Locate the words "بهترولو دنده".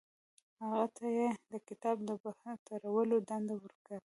2.23-3.55